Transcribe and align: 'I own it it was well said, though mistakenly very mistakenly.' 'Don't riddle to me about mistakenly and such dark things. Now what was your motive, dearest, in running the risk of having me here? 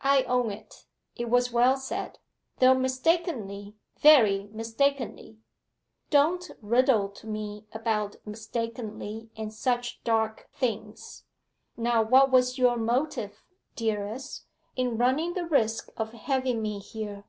'I 0.00 0.22
own 0.22 0.50
it 0.50 0.86
it 1.14 1.28
was 1.28 1.52
well 1.52 1.76
said, 1.76 2.18
though 2.58 2.72
mistakenly 2.72 3.76
very 4.00 4.44
mistakenly.' 4.50 5.40
'Don't 6.08 6.52
riddle 6.62 7.10
to 7.10 7.26
me 7.26 7.66
about 7.74 8.16
mistakenly 8.24 9.28
and 9.36 9.52
such 9.52 10.02
dark 10.04 10.48
things. 10.54 11.26
Now 11.76 12.00
what 12.02 12.30
was 12.30 12.56
your 12.56 12.78
motive, 12.78 13.44
dearest, 13.76 14.46
in 14.74 14.96
running 14.96 15.34
the 15.34 15.44
risk 15.44 15.90
of 15.98 16.14
having 16.14 16.62
me 16.62 16.78
here? 16.78 17.24